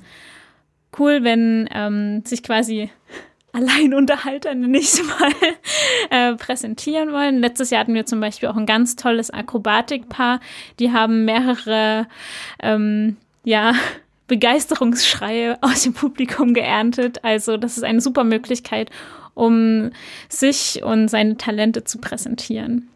cool, 1.00 1.24
wenn 1.24 1.70
ähm, 1.74 2.24
sich 2.26 2.44
quasi 2.44 2.90
Alleinunterhalter, 3.58 4.54
nenne 4.56 4.78
ich 4.78 5.02
mal, 5.04 5.32
äh, 6.10 6.36
präsentieren 6.36 7.12
wollen. 7.12 7.40
Letztes 7.40 7.72
Jahr 7.72 7.82
hatten 7.82 7.96
wir 7.96 8.06
zum 8.06 8.20
Beispiel 8.20 8.50
auch 8.50 8.56
ein 8.56 8.66
ganz 8.66 8.96
tolles 8.96 9.32
Akrobatikpaar. 9.32 10.40
Die 10.80 10.92
haben 10.92 11.26
mehrere, 11.26 12.08
ähm, 12.62 13.18
ja, 13.44 13.74
Begeisterungsschreie 14.28 15.58
aus 15.62 15.84
dem 15.84 15.94
Publikum 15.94 16.54
geerntet. 16.54 17.24
Also 17.24 17.56
das 17.56 17.78
ist 17.78 17.84
eine 17.84 18.02
super 18.02 18.26
Möglichkeit, 18.26 18.90
um 19.36 19.92
sich 20.28 20.84
und 20.84 21.08
seine 21.08 21.38
Talente 21.38 21.86
zu 21.86 22.00
präsentieren. 22.00 22.90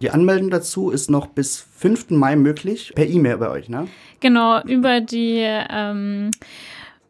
Die 0.00 0.10
Anmeldung 0.10 0.48
dazu 0.48 0.90
ist 0.90 1.10
noch 1.10 1.26
bis 1.26 1.64
5. 1.76 2.10
Mai 2.10 2.36
möglich, 2.36 2.92
per 2.94 3.06
E-Mail 3.06 3.36
bei 3.36 3.50
euch, 3.50 3.68
ne? 3.68 3.86
Genau, 4.20 4.62
über 4.62 5.02
die 5.02 5.44
ähm, 5.44 6.30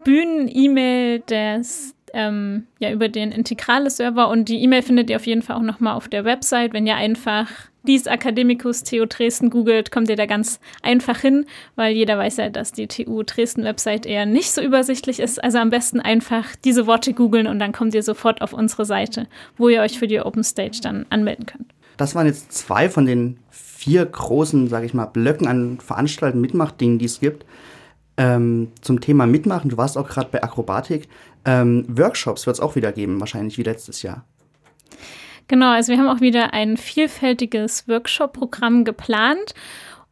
Bühnen-E-Mail 0.05 1.21
des 1.21 1.95
ähm, 2.13 2.67
ja 2.79 2.91
über 2.91 3.09
den 3.09 3.33
Integrale-Server 3.33 4.29
und 4.29 4.49
die 4.49 4.63
E-Mail 4.63 4.83
findet 4.83 5.11
ihr 5.11 5.17
auf 5.17 5.27
jeden 5.27 5.43
Fall 5.43 5.57
auch 5.57 5.63
nochmal 5.63 5.95
auf 5.95 6.09
der 6.09 6.25
Website. 6.25 6.73
Wenn 6.73 6.87
ihr 6.87 6.97
einfach 6.97 7.49
dies 7.85 8.07
Academicus 8.07 8.85
TU 8.85 9.07
Dresden 9.07 9.51
googelt, 9.51 9.91
kommt 9.91 10.09
ihr 10.09 10.17
da 10.17 10.27
ganz 10.27 10.61
einfach 10.83 11.19
hin, 11.19 11.47
weil 11.75 11.95
jeder 11.95 12.17
weiß 12.17 12.37
ja, 12.37 12.49
dass 12.49 12.73
die 12.73 12.87
TU 12.87 13.23
Dresden 13.23 13.65
Website 13.65 14.07
eher 14.07 14.27
nicht 14.27 14.53
so 14.53 14.63
übersichtlich 14.63 15.21
ist. 15.21 15.43
Also 15.43 15.59
am 15.59 15.71
besten 15.71 16.01
einfach 16.01 16.55
diese 16.65 16.87
Worte 16.87 17.13
googeln 17.13 17.47
und 17.47 17.59
dann 17.59 17.73
kommt 17.73 17.95
ihr 17.95 18.03
sofort 18.03 18.43
auf 18.43 18.53
unsere 18.53 18.85
Seite, 18.85 19.27
wo 19.57 19.69
ihr 19.69 19.81
euch 19.81 19.99
für 19.99 20.07
die 20.07 20.21
Open 20.21 20.45
Stage 20.45 20.79
dann 20.83 21.07
anmelden 21.11 21.47
könnt. 21.47 21.67
Das 21.97 22.15
waren 22.15 22.27
jetzt 22.27 22.53
zwei 22.53 22.89
von 22.89 23.07
den 23.07 23.39
vier 23.51 24.07
großen, 24.07 24.69
sage 24.69 24.87
ich 24.87 24.95
mal, 24.95 25.07
Blöcken 25.07 25.49
an 25.49 25.79
Veranstaltungen, 25.81 26.41
Mitmachdingen, 26.41 26.99
die 26.99 27.07
es 27.07 27.21
gibt. 27.21 27.45
Ähm, 28.17 28.73
zum 28.81 29.01
Thema 29.01 29.27
Mitmachen, 29.27 29.71
du 29.71 29.77
warst 29.77 29.97
auch 29.97 30.09
gerade 30.09 30.29
bei 30.31 30.43
Akrobatik. 30.43 31.09
Ähm, 31.45 31.85
Workshops 31.89 32.47
wird 32.47 32.57
es 32.57 32.61
auch 32.61 32.77
wieder 32.77 32.93
geben, 32.93 33.21
wahrscheinlich 33.21 33.59
wie 33.59 33.63
letztes 33.63 34.03
Jahr. 34.03 34.25
Genau, 35.49 35.71
also 35.71 35.93
wir 35.93 35.99
haben 35.99 36.09
auch 36.09 36.21
wieder 36.21 36.53
ein 36.53 36.77
vielfältiges 36.77 37.89
Workshop-Programm 37.89 38.85
geplant. 38.85 39.55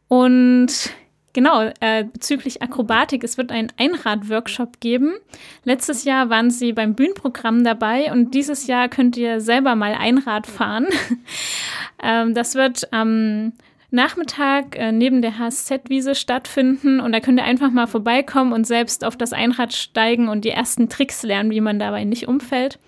Und 0.07 0.91
genau, 1.33 1.71
äh, 1.79 2.03
bezüglich 2.03 2.61
Akrobatik, 2.61 3.23
es 3.23 3.37
wird 3.37 3.51
einen 3.51 3.71
Einrad-Workshop 3.77 4.79
geben. 4.79 5.13
Letztes 5.63 6.03
Jahr 6.03 6.29
waren 6.29 6.51
sie 6.51 6.73
beim 6.73 6.95
Bühnenprogramm 6.95 7.63
dabei 7.63 8.11
und 8.11 8.33
dieses 8.33 8.67
Jahr 8.67 8.89
könnt 8.89 9.15
ihr 9.15 9.39
selber 9.39 9.75
mal 9.75 9.93
Einrad 9.93 10.47
fahren. 10.47 10.87
ähm, 12.03 12.33
das 12.33 12.55
wird 12.55 12.91
am 12.91 13.07
ähm, 13.07 13.53
Nachmittag 13.91 14.77
äh, 14.77 14.93
neben 14.93 15.21
der 15.21 15.37
HSZ-Wiese 15.37 16.15
stattfinden 16.15 17.01
und 17.01 17.11
da 17.11 17.19
könnt 17.19 17.39
ihr 17.39 17.45
einfach 17.45 17.71
mal 17.71 17.87
vorbeikommen 17.87 18.53
und 18.53 18.65
selbst 18.65 19.03
auf 19.03 19.17
das 19.17 19.33
Einrad 19.33 19.73
steigen 19.73 20.29
und 20.29 20.45
die 20.45 20.49
ersten 20.49 20.87
Tricks 20.87 21.23
lernen, 21.23 21.51
wie 21.51 21.61
man 21.61 21.77
dabei 21.77 22.05
nicht 22.05 22.27
umfällt. 22.27 22.79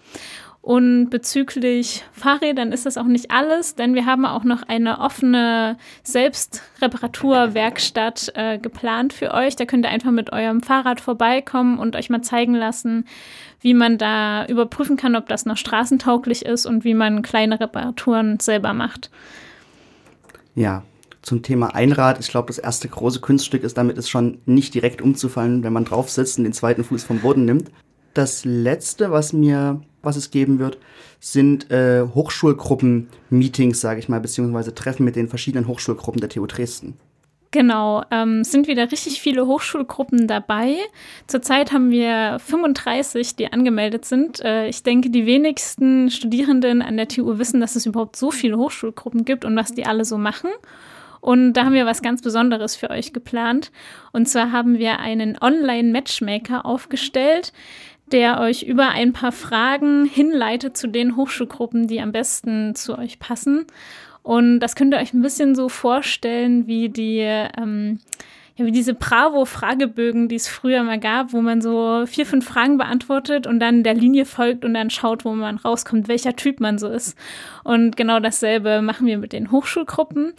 Und 0.62 1.10
bezüglich 1.10 2.06
Fahrrädern 2.14 2.72
ist 2.72 2.86
das 2.86 2.98
auch 2.98 3.04
nicht 3.04 3.32
alles, 3.32 3.76
denn 3.76 3.96
wir 3.96 4.06
haben 4.06 4.26
auch 4.26 4.46
noch 4.46 4.64
eine 4.64 5.00
offene 5.00 5.78
Selbstreparaturwerkstatt 6.04 8.32
äh, 8.36 8.60
geplant 8.60 9.12
für 9.12 9.34
euch. 9.34 9.58
Da 9.58 9.66
könnt 9.66 9.86
ihr 9.86 9.92
einfach 9.92 10.12
mit 10.12 10.32
eurem 10.32 10.64
Fahrrad 10.64 11.02
vorbeikommen 11.02 11.80
und 11.80 11.98
euch 11.98 12.10
mal 12.10 12.22
zeigen 12.22 12.56
lassen, 12.56 13.04
wie 13.60 13.74
man 13.74 13.98
da 13.98 14.46
überprüfen 14.46 14.96
kann, 14.96 15.18
ob 15.18 15.28
das 15.28 15.46
noch 15.46 15.58
straßentauglich 15.58 16.46
ist 16.46 16.66
und 16.66 16.86
wie 16.86 16.94
man 16.94 17.24
kleine 17.24 17.60
Reparaturen 17.60 18.40
selber 18.40 18.74
macht. 18.74 19.10
Ja, 20.56 20.84
zum 21.24 21.42
Thema 21.42 21.74
Einrad. 21.74 22.20
Ich 22.20 22.28
glaube, 22.28 22.48
das 22.48 22.60
erste 22.60 22.88
große 22.88 23.22
Kunststück 23.22 23.64
ist, 23.64 23.78
damit 23.78 23.98
es 23.98 24.10
schon 24.10 24.38
nicht 24.46 24.76
direkt 24.76 25.02
umzufallen, 25.02 25.64
wenn 25.64 25.74
man 25.74 25.86
drauf 25.86 26.10
sitzt 26.10 26.38
und 26.38 26.44
den 26.44 26.54
zweiten 26.54 26.84
Fuß 26.84 27.04
vom 27.04 27.20
Boden 27.20 27.46
nimmt. 27.46 27.72
Das 28.14 28.46
letzte, 28.46 29.10
was 29.10 29.34
mir, 29.34 29.82
was 30.04 30.18
es 30.18 30.30
geben 30.30 30.60
wird, 30.60 30.78
sind 31.20 31.72
äh, 31.72 32.04
Hochschulgruppen-Meetings, 32.14 33.82
sage 33.82 34.00
ich 34.00 34.10
mal, 34.10 34.20
beziehungsweise 34.20 34.76
Treffen 34.76 35.06
mit 35.06 35.16
den 35.16 35.30
verschiedenen 35.30 35.68
Hochschulgruppen 35.68 36.22
der 36.22 36.30
TU 36.30 36.46
Dresden. 36.46 37.00
Genau, 37.54 38.04
ähm, 38.10 38.44
sind 38.44 38.68
wieder 38.68 38.92
richtig 38.92 39.22
viele 39.22 39.46
Hochschulgruppen 39.46 40.28
dabei. 40.28 40.76
Zurzeit 41.28 41.72
haben 41.72 41.92
wir 41.92 42.40
35, 42.40 43.36
die 43.36 43.54
angemeldet 43.54 44.06
sind. 44.06 44.44
Äh, 44.44 44.68
ich 44.68 44.82
denke, 44.82 45.12
die 45.12 45.28
wenigsten 45.28 46.10
Studierenden 46.10 46.82
an 46.82 46.98
der 46.98 47.08
TU 47.08 47.38
wissen, 47.38 47.62
dass 47.62 47.76
es 47.76 47.86
überhaupt 47.86 48.16
so 48.16 48.32
viele 48.32 48.58
Hochschulgruppen 48.58 49.24
gibt 49.24 49.46
und 49.46 49.56
was 49.56 49.72
die 49.72 49.86
alle 49.86 50.04
so 50.04 50.18
machen. 50.18 50.50
Und 51.24 51.54
da 51.54 51.64
haben 51.64 51.74
wir 51.74 51.86
was 51.86 52.02
ganz 52.02 52.22
Besonderes 52.22 52.76
für 52.76 52.90
euch 52.90 53.14
geplant. 53.14 53.72
Und 54.12 54.28
zwar 54.28 54.52
haben 54.52 54.78
wir 54.78 55.00
einen 55.00 55.38
Online-Matchmaker 55.40 56.66
aufgestellt, 56.66 57.54
der 58.12 58.42
euch 58.42 58.64
über 58.64 58.90
ein 58.90 59.14
paar 59.14 59.32
Fragen 59.32 60.04
hinleitet 60.04 60.76
zu 60.76 60.88
den 60.88 61.16
Hochschulgruppen, 61.16 61.88
die 61.88 62.02
am 62.02 62.12
besten 62.12 62.76
zu 62.76 62.98
euch 62.98 63.20
passen. 63.20 63.66
Und 64.22 64.60
das 64.60 64.76
könnt 64.76 64.94
ihr 64.94 65.00
euch 65.00 65.14
ein 65.14 65.22
bisschen 65.22 65.56
so 65.56 65.70
vorstellen 65.70 66.68
wie 66.68 66.90
die, 66.90 67.20
ähm, 67.20 68.00
ja, 68.58 68.66
wie 68.66 68.74
diese 68.74 68.94
Bravo-Fragebögen, 68.94 70.28
die 70.28 70.36
es 70.36 70.50
früher 70.50 70.84
mal 70.84 71.00
gab, 71.00 71.32
wo 71.32 71.42
man 71.42 71.62
so 71.62 72.06
vier, 72.06 72.26
fünf 72.26 72.46
Fragen 72.46 72.78
beantwortet 72.78 73.48
und 73.48 73.62
dann 73.62 73.84
der 73.84 73.94
Linie 73.94 74.26
folgt 74.26 74.66
und 74.66 74.74
dann 74.74 74.90
schaut, 74.90 75.24
wo 75.24 75.32
man 75.32 75.56
rauskommt, 75.56 76.10
welcher 76.10 76.36
Typ 76.36 76.60
man 76.60 76.78
so 76.78 76.90
ist. 76.90 77.18
Und 77.64 77.96
genau 77.96 78.20
dasselbe 78.20 78.82
machen 78.82 79.08
wir 79.08 79.18
mit 79.18 79.32
den 79.32 79.52
Hochschulgruppen. 79.52 80.34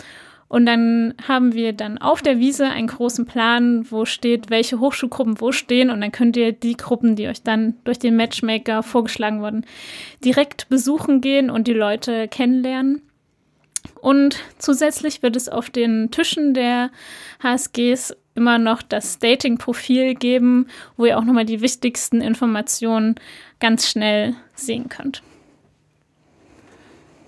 Und 0.48 0.66
dann 0.66 1.14
haben 1.26 1.54
wir 1.54 1.72
dann 1.72 1.98
auf 1.98 2.22
der 2.22 2.38
Wiese 2.38 2.66
einen 2.66 2.86
großen 2.86 3.26
Plan, 3.26 3.90
wo 3.90 4.04
steht, 4.04 4.50
welche 4.50 4.78
Hochschulgruppen 4.78 5.40
wo 5.40 5.52
stehen. 5.52 5.90
Und 5.90 6.00
dann 6.00 6.12
könnt 6.12 6.36
ihr 6.36 6.52
die 6.52 6.76
Gruppen, 6.76 7.16
die 7.16 7.28
euch 7.28 7.42
dann 7.42 7.74
durch 7.84 7.98
den 7.98 8.16
Matchmaker 8.16 8.82
vorgeschlagen 8.82 9.40
wurden, 9.40 9.66
direkt 10.24 10.68
besuchen 10.68 11.20
gehen 11.20 11.50
und 11.50 11.66
die 11.66 11.72
Leute 11.72 12.28
kennenlernen. 12.28 13.02
Und 14.00 14.36
zusätzlich 14.58 15.22
wird 15.22 15.36
es 15.36 15.48
auf 15.48 15.70
den 15.70 16.10
Tischen 16.10 16.54
der 16.54 16.90
HSGs 17.42 18.14
immer 18.34 18.58
noch 18.58 18.82
das 18.82 19.18
Dating-Profil 19.18 20.14
geben, 20.14 20.66
wo 20.96 21.06
ihr 21.06 21.18
auch 21.18 21.24
nochmal 21.24 21.44
die 21.44 21.60
wichtigsten 21.60 22.20
Informationen 22.20 23.14
ganz 23.60 23.88
schnell 23.88 24.34
sehen 24.54 24.88
könnt. 24.88 25.22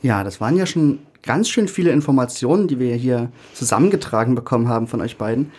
Ja, 0.06 0.22
das 0.22 0.40
waren 0.40 0.56
ja 0.56 0.66
schon 0.66 1.00
ganz 1.25 1.48
schön 1.48 1.66
viele 1.66 1.90
Informationen, 1.90 2.68
die 2.68 2.78
wir 2.78 2.94
hier 2.94 3.32
zusammengetragen 3.54 4.36
bekommen 4.36 4.68
haben 4.68 4.86
von 4.86 5.00
euch 5.00 5.16
beiden. 5.16 5.50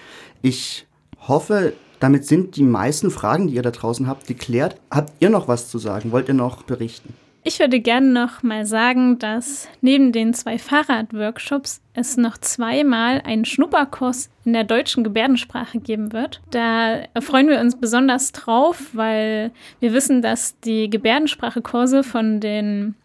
Ich 0.42 0.88
hoffe, 1.28 1.74
damit 2.00 2.26
sind 2.26 2.56
die 2.56 2.64
meisten 2.64 3.12
Fragen, 3.12 3.48
die 3.48 3.56
ihr 3.56 3.62
da 3.62 3.72
draußen 3.72 4.08
habt, 4.08 4.26
geklärt. 4.26 4.80
Habt 4.90 5.12
ihr 5.20 5.30
noch 5.30 5.50
was 5.50 5.68
zu 5.68 5.80
sagen? 5.80 6.14
Wollt 6.14 6.30
ihr 6.30 6.34
noch 6.34 6.64
berichten? 6.64 7.14
Ich 7.44 7.60
würde 7.60 7.82
gerne 7.82 8.08
noch 8.08 8.42
mal 8.42 8.66
sagen, 8.66 9.20
dass 9.20 9.68
neben 9.82 10.14
den 10.14 10.34
zwei 10.34 10.58
Fahrradworkshops 10.58 11.82
es 11.94 12.16
noch 12.16 12.38
zweimal 12.38 13.20
einen 13.26 13.44
Schnupperkurs 13.44 14.30
in 14.46 14.54
der 14.54 14.64
deutschen 14.64 15.04
Gebärdensprache 15.04 15.82
geben 15.82 16.14
wird. 16.14 16.40
Da 16.52 17.02
freuen 17.20 17.50
wir 17.50 17.60
uns 17.60 17.78
besonders 17.78 18.32
drauf, 18.32 18.92
weil 18.94 19.52
wir 19.82 19.92
wissen, 19.92 20.22
dass 20.22 20.58
die 20.62 20.90
Gebärdensprachekurse 20.90 22.04
von 22.04 22.40
den 22.40 22.96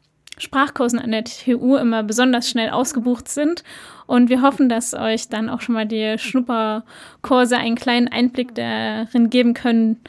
Sprachkursen 0.42 0.98
an 0.98 1.12
der 1.12 1.24
TU 1.24 1.76
immer 1.76 2.02
besonders 2.02 2.48
schnell 2.48 2.70
ausgebucht 2.70 3.28
sind. 3.28 3.62
Und 4.06 4.28
wir 4.28 4.42
hoffen, 4.42 4.68
dass 4.68 4.92
euch 4.92 5.28
dann 5.28 5.48
auch 5.48 5.60
schon 5.60 5.74
mal 5.74 5.86
die 5.86 6.18
Schnupperkurse 6.18 7.56
einen 7.56 7.76
kleinen 7.76 8.08
Einblick 8.08 8.54
darin 8.54 9.30
geben 9.30 9.54
können, 9.54 10.00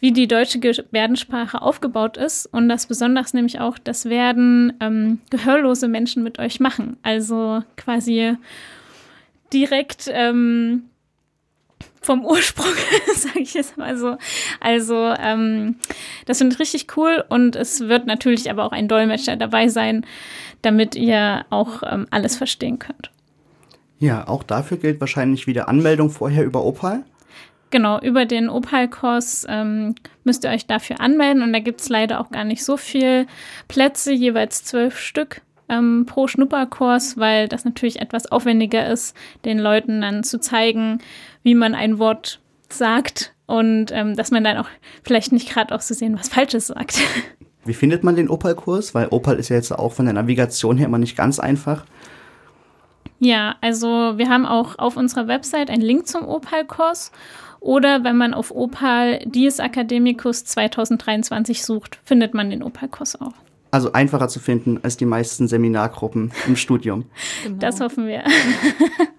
wie 0.00 0.12
die 0.12 0.28
deutsche 0.28 0.58
Gebärdensprache 0.58 1.62
aufgebaut 1.62 2.16
ist. 2.16 2.46
Und 2.46 2.68
das 2.68 2.86
besonders 2.86 3.34
nämlich 3.34 3.60
auch, 3.60 3.78
das 3.78 4.06
werden 4.06 4.72
ähm, 4.80 5.20
gehörlose 5.30 5.88
Menschen 5.88 6.22
mit 6.22 6.38
euch 6.38 6.60
machen. 6.60 6.96
Also 7.02 7.62
quasi 7.76 8.36
direkt 9.52 10.10
ähm, 10.12 10.90
vom 12.00 12.24
Ursprung, 12.24 12.72
sage 13.14 13.40
ich 13.40 13.54
jetzt 13.54 13.76
mal 13.76 13.96
so. 13.96 14.16
Also 14.60 15.14
ähm, 15.20 15.76
das 16.26 16.38
finde 16.38 16.54
ich 16.54 16.60
richtig 16.60 16.96
cool 16.96 17.24
und 17.28 17.56
es 17.56 17.80
wird 17.80 18.06
natürlich 18.06 18.50
aber 18.50 18.64
auch 18.64 18.72
ein 18.72 18.88
Dolmetscher 18.88 19.36
dabei 19.36 19.68
sein, 19.68 20.06
damit 20.62 20.96
ihr 20.96 21.44
auch 21.50 21.82
ähm, 21.84 22.06
alles 22.10 22.36
verstehen 22.36 22.78
könnt. 22.78 23.10
Ja, 23.98 24.28
auch 24.28 24.42
dafür 24.42 24.76
gilt 24.76 25.00
wahrscheinlich 25.00 25.46
wieder 25.46 25.68
Anmeldung 25.68 26.10
vorher 26.10 26.44
über 26.44 26.64
Opal. 26.64 27.04
Genau, 27.70 28.00
über 28.00 28.24
den 28.24 28.48
Opal-Kurs 28.48 29.46
ähm, 29.48 29.94
müsst 30.24 30.44
ihr 30.44 30.50
euch 30.50 30.66
dafür 30.66 31.00
anmelden 31.00 31.42
und 31.42 31.52
da 31.52 31.58
gibt 31.58 31.80
es 31.80 31.90
leider 31.90 32.20
auch 32.20 32.30
gar 32.30 32.44
nicht 32.44 32.64
so 32.64 32.78
viele 32.78 33.26
Plätze, 33.66 34.12
jeweils 34.12 34.64
zwölf 34.64 34.98
Stück 34.98 35.42
ähm, 35.68 36.06
pro 36.06 36.26
Schnupperkurs, 36.26 37.16
weil 37.16 37.48
das 37.48 37.64
natürlich 37.64 38.00
etwas 38.00 38.26
aufwendiger 38.30 38.86
ist, 38.90 39.16
den 39.44 39.58
Leuten 39.58 40.00
dann 40.00 40.24
zu 40.24 40.40
zeigen, 40.40 41.00
wie 41.42 41.54
man 41.54 41.74
ein 41.74 41.98
Wort 41.98 42.40
sagt 42.68 43.34
und 43.46 43.90
ähm, 43.92 44.14
dass 44.14 44.30
man 44.30 44.44
dann 44.44 44.58
auch 44.58 44.68
vielleicht 45.02 45.32
nicht 45.32 45.48
gerade 45.48 45.74
auch 45.74 45.80
zu 45.80 45.94
so 45.94 45.98
sehen 45.98 46.18
was 46.18 46.28
Falsches 46.28 46.68
sagt. 46.68 46.98
Wie 47.64 47.74
findet 47.74 48.02
man 48.02 48.16
den 48.16 48.30
Opal-Kurs? 48.30 48.94
Weil 48.94 49.08
Opal 49.10 49.38
ist 49.38 49.50
ja 49.50 49.56
jetzt 49.56 49.72
auch 49.72 49.92
von 49.92 50.06
der 50.06 50.14
Navigation 50.14 50.78
her 50.78 50.86
immer 50.86 50.98
nicht 50.98 51.16
ganz 51.16 51.38
einfach. 51.38 51.84
Ja, 53.18 53.56
also 53.60 54.16
wir 54.16 54.28
haben 54.28 54.46
auch 54.46 54.78
auf 54.78 54.96
unserer 54.96 55.26
Website 55.26 55.70
einen 55.70 55.82
Link 55.82 56.06
zum 56.06 56.26
Opal-Kurs 56.26 57.10
oder 57.60 58.04
wenn 58.04 58.16
man 58.16 58.32
auf 58.32 58.54
Opal 58.54 59.20
Dies 59.24 59.58
Academicus 59.58 60.44
2023 60.44 61.62
sucht, 61.64 61.98
findet 62.04 62.32
man 62.32 62.50
den 62.50 62.62
Opal-Kurs 62.62 63.20
auch. 63.20 63.34
Also 63.70 63.92
einfacher 63.92 64.28
zu 64.28 64.40
finden 64.40 64.80
als 64.82 64.96
die 64.96 65.04
meisten 65.04 65.48
Seminargruppen 65.48 66.32
im 66.46 66.56
Studium. 66.56 67.04
Genau. 67.44 67.58
Das 67.58 67.80
hoffen 67.80 68.06
wir. 68.06 68.24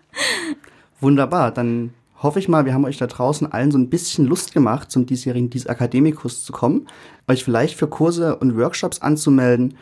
Wunderbar, 1.00 1.51
dann 1.51 1.94
hoffe 2.22 2.39
ich 2.39 2.50
mal, 2.50 2.65
wir 2.65 2.74
haben 2.74 2.86
euch 2.86 2.98
da 2.98 3.08
draußen 3.08 3.51
allen 3.51 3.72
so 3.72 3.77
ein 3.77 3.89
bisschen 3.89 4.25
Lust 4.25 4.53
gemacht, 4.53 4.91
zum 4.91 5.06
diesjährigen 5.06 5.50
Dies 5.50 5.65
Academicus 5.65 6.44
zu 6.44 6.51
kommen, 6.51 6.88
euch 7.27 7.44
vielleicht 7.44 7.77
für 7.77 7.88
Kurse 7.88 8.36
und 8.36 8.58
Workshops 8.58 9.00
anzumelden 9.00 9.75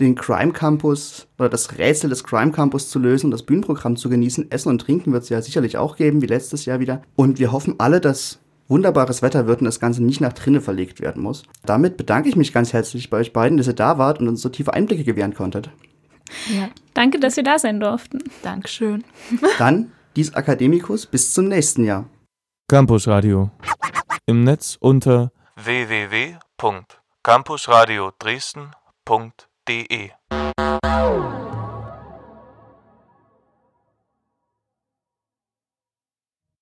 den 0.00 0.14
Crime 0.14 0.52
Campus 0.52 1.26
oder 1.38 1.48
das 1.48 1.78
Rätsel 1.78 2.10
des 2.10 2.24
Crime 2.24 2.52
Campus 2.52 2.88
zu 2.88 2.98
lösen 2.98 3.26
und 3.26 3.32
das 3.32 3.42
Bühnenprogramm 3.42 3.96
zu 3.96 4.08
genießen. 4.08 4.50
Essen 4.50 4.70
und 4.70 4.80
Trinken 4.80 5.12
wird 5.12 5.24
es 5.24 5.28
ja 5.28 5.42
sicherlich 5.42 5.76
auch 5.76 5.96
geben, 5.96 6.22
wie 6.22 6.26
letztes 6.26 6.64
Jahr 6.64 6.80
wieder. 6.80 7.02
Und 7.16 7.38
wir 7.38 7.52
hoffen 7.52 7.74
alle, 7.78 8.00
dass 8.00 8.40
wunderbares 8.70 9.22
Wetter 9.22 9.46
wird 9.46 9.60
und 9.60 9.66
das 9.66 9.80
Ganze 9.80 10.02
nicht 10.02 10.20
nach 10.20 10.32
drinnen 10.32 10.60
verlegt 10.60 11.00
werden 11.00 11.22
muss. 11.22 11.42
Damit 11.64 11.96
bedanke 11.96 12.28
ich 12.28 12.36
mich 12.36 12.52
ganz 12.52 12.72
herzlich 12.72 13.10
bei 13.10 13.18
euch 13.18 13.32
beiden, 13.32 13.58
dass 13.58 13.66
ihr 13.66 13.74
da 13.74 13.98
wart 13.98 14.20
und 14.20 14.28
uns 14.28 14.42
so 14.42 14.48
tiefe 14.48 14.72
Einblicke 14.72 15.02
gewähren 15.04 15.34
konntet. 15.34 15.70
Ja. 16.48 16.68
Danke, 16.94 17.18
dass 17.18 17.34
wir 17.36 17.42
da 17.42 17.58
sein 17.58 17.80
durften. 17.80 18.22
Dankeschön. 18.42 19.04
Dann 19.58 19.90
dies 20.16 20.34
Akademikus 20.34 21.06
bis 21.06 21.32
zum 21.32 21.48
nächsten 21.48 21.84
Jahr. 21.84 22.04
Campus 22.68 23.08
Radio. 23.08 23.50
Im 24.26 24.44
Netz 24.44 24.76
unter 24.80 25.32
www.campusradio 25.56 28.12
Dresden.de 28.18 30.10